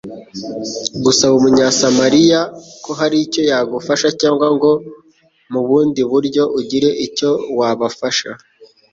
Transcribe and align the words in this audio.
Gusaba 1.03 1.33
Umunyasamariya 1.39 2.39
ko 2.83 2.91
hari 2.99 3.17
icyo 3.25 3.41
yagufasha, 3.51 4.07
cyangwa 4.21 4.47
ngo 4.55 4.71
mu 5.51 5.61
bundi 5.67 6.01
buryo 6.11 6.43
ugire 6.59 6.89
icyo 7.05 7.29
wabafasha 7.57 8.29